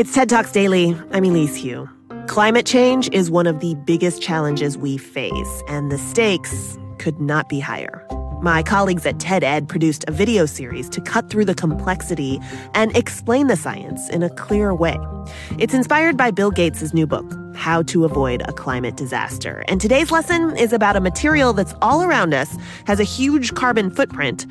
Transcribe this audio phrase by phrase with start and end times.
[0.00, 0.96] It's TED Talks Daily.
[1.10, 1.86] I'm Elise Hu.
[2.26, 7.50] Climate change is one of the biggest challenges we face, and the stakes could not
[7.50, 8.02] be higher.
[8.40, 12.40] My colleagues at TED Ed produced a video series to cut through the complexity
[12.72, 14.96] and explain the science in a clear way.
[15.58, 19.64] It's inspired by Bill Gates' new book, How to Avoid a Climate Disaster.
[19.68, 22.56] And today's lesson is about a material that's all around us,
[22.86, 24.46] has a huge carbon footprint,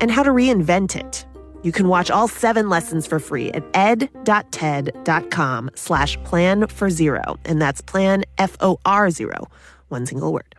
[0.00, 1.26] and how to reinvent it.
[1.64, 7.38] You can watch all seven lessons for free at ed.ted.com slash plan for zero.
[7.44, 9.48] And that's plan F O R zero,
[9.88, 10.54] one single word.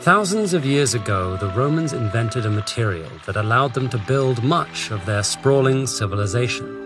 [0.00, 4.90] Thousands of years ago, the Romans invented a material that allowed them to build much
[4.90, 6.76] of their sprawling civilization.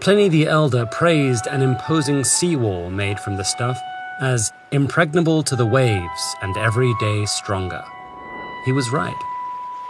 [0.00, 3.78] Pliny the Elder praised an imposing seawall made from the stuff
[4.20, 7.84] as impregnable to the waves and every day stronger.
[8.64, 9.14] He was right.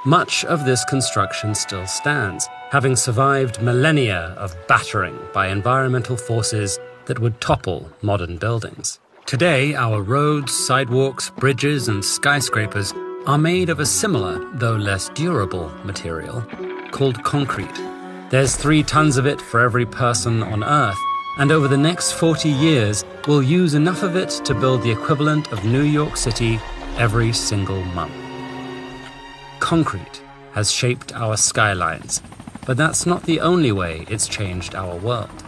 [0.07, 7.19] Much of this construction still stands, having survived millennia of battering by environmental forces that
[7.19, 9.01] would topple modern buildings.
[9.27, 12.95] Today, our roads, sidewalks, bridges, and skyscrapers
[13.27, 16.41] are made of a similar, though less durable, material
[16.93, 17.75] called concrete.
[18.31, 21.03] There's three tons of it for every person on Earth,
[21.39, 25.51] and over the next 40 years, we'll use enough of it to build the equivalent
[25.51, 26.61] of New York City
[26.97, 28.26] every single month.
[29.61, 32.23] Concrete has shaped our skylines,
[32.67, 35.45] but that's not the only way it's changed our world.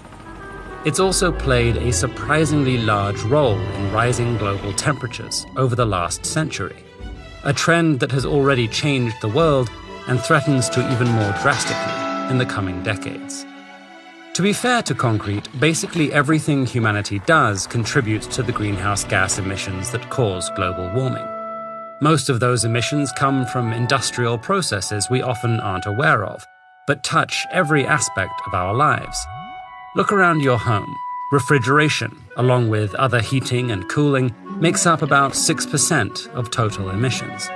[0.85, 6.85] It's also played a surprisingly large role in rising global temperatures over the last century,
[7.45, 9.71] a trend that has already changed the world
[10.07, 13.45] and threatens to even more drastically in the coming decades.
[14.35, 19.91] To be fair to concrete, basically everything humanity does contributes to the greenhouse gas emissions
[19.91, 21.38] that cause global warming.
[22.01, 26.47] Most of those emissions come from industrial processes we often aren't aware of,
[26.87, 29.19] but touch every aspect of our lives.
[29.97, 30.95] Look around your home.
[31.33, 37.49] Refrigeration, along with other heating and cooling, makes up about 6% of total emissions.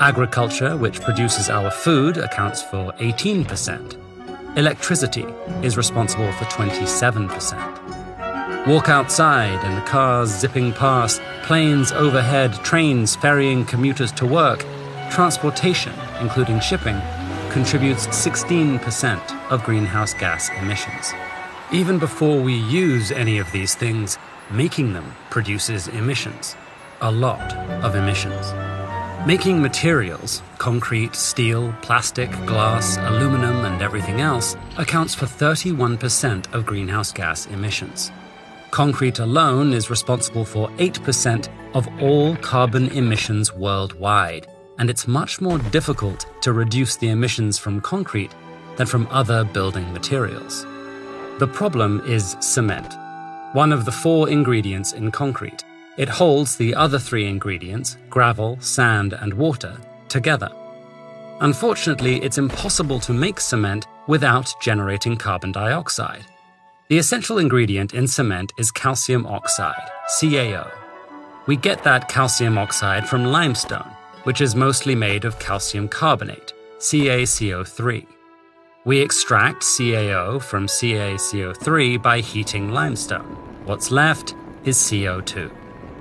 [0.00, 3.96] Agriculture, which produces our food, accounts for 18%.
[4.58, 5.24] Electricity
[5.62, 7.81] is responsible for 27%.
[8.64, 14.64] Walk outside and cars zipping past, planes overhead, trains ferrying commuters to work,
[15.10, 17.00] transportation, including shipping,
[17.50, 21.12] contributes 16% of greenhouse gas emissions.
[21.72, 24.16] Even before we use any of these things,
[24.48, 26.54] making them produces emissions.
[27.00, 27.52] A lot
[27.82, 28.52] of emissions.
[29.26, 37.10] Making materials, concrete, steel, plastic, glass, aluminum, and everything else, accounts for 31% of greenhouse
[37.10, 38.12] gas emissions.
[38.72, 44.46] Concrete alone is responsible for 8% of all carbon emissions worldwide,
[44.78, 48.34] and it's much more difficult to reduce the emissions from concrete
[48.76, 50.64] than from other building materials.
[51.38, 52.94] The problem is cement,
[53.52, 55.62] one of the four ingredients in concrete.
[55.98, 59.76] It holds the other three ingredients, gravel, sand, and water,
[60.08, 60.50] together.
[61.40, 66.24] Unfortunately, it's impossible to make cement without generating carbon dioxide.
[66.92, 70.70] The essential ingredient in cement is calcium oxide, CaO.
[71.46, 73.88] We get that calcium oxide from limestone,
[74.24, 78.06] which is mostly made of calcium carbonate, CaCO3.
[78.84, 83.38] We extract CaO from CaCO3 by heating limestone.
[83.64, 85.50] What's left is CO2,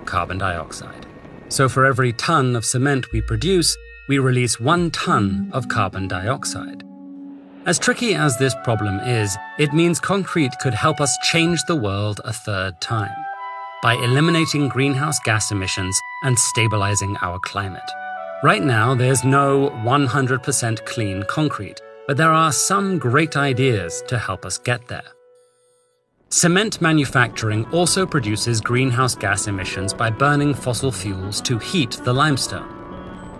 [0.03, 1.06] carbon dioxide.
[1.47, 3.78] So for every ton of cement we produce,
[4.09, 6.84] we release one ton of carbon dioxide.
[7.66, 12.19] As tricky as this problem is, it means concrete could help us change the world
[12.25, 13.16] a third time
[13.83, 17.89] by eliminating greenhouse gas emissions and stabilizing our climate.
[18.44, 24.45] Right now, there's no 100% clean concrete but there are some great ideas to help
[24.45, 25.13] us get there.
[26.29, 32.81] Cement manufacturing also produces greenhouse gas emissions by burning fossil fuels to heat the limestone.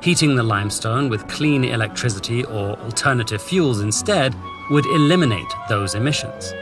[0.02, 4.36] Heating the limestone with clean electricity or alternative fuels instead
[4.72, 6.56] would eliminate those emissions.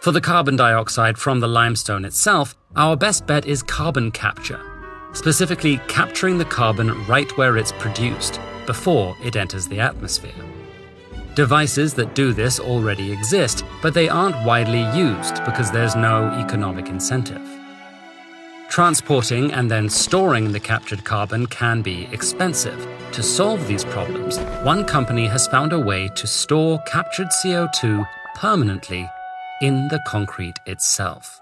[0.00, 4.60] For the carbon dioxide from the limestone itself, our best bet is carbon capture,
[5.14, 10.44] specifically capturing the carbon right where it's produced, before it enters the atmosphere.
[11.34, 16.88] Devices that do this already exist, but they aren't widely used because there's no economic
[16.88, 17.40] incentive.
[18.70, 22.86] Transporting and then storing the captured carbon can be expensive.
[23.10, 28.06] To solve these problems, one company has found a way to store captured CO2
[28.36, 29.10] permanently
[29.60, 31.40] in the concrete itself.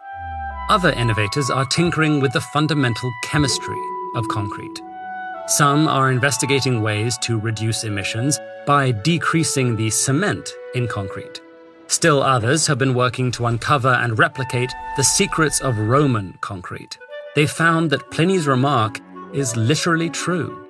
[0.70, 3.78] Other innovators are tinkering with the fundamental chemistry
[4.14, 4.80] of concrete.
[5.48, 11.42] Some are investigating ways to reduce emissions by decreasing the cement in concrete.
[11.88, 16.98] Still others have been working to uncover and replicate the secrets of Roman concrete.
[17.34, 19.00] They found that Pliny's remark
[19.32, 20.66] is literally true.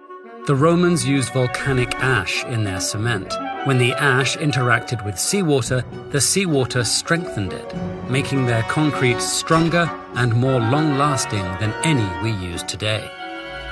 [0.46, 3.32] The Romans used volcanic ash in their cement.
[3.64, 7.74] When the ash interacted with seawater, the seawater strengthened it,
[8.10, 13.08] making their concrete stronger and more long lasting than any we use today.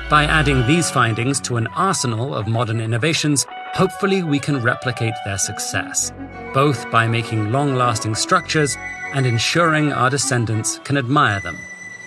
[0.08, 5.38] By adding these findings to an arsenal of modern innovations, hopefully we can replicate their
[5.38, 6.12] success,
[6.54, 8.76] both by making long lasting structures
[9.12, 11.56] and ensuring our descendants can admire them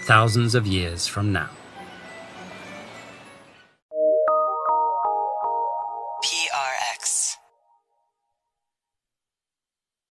[0.10, 1.59] thousands of years from now.